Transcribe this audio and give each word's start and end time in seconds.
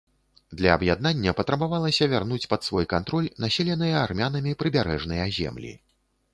Для 0.61 0.69
аб'яднання 0.79 1.33
патрабавалася 1.39 2.07
вярнуць 2.15 2.49
пад 2.55 2.61
свой 2.69 2.89
кантроль 2.95 3.29
населеныя 3.47 3.95
армянамі 4.09 4.59
прыбярэжныя 4.65 5.25
землі. 5.41 5.73